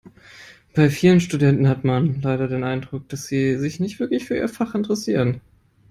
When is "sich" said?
3.59-3.79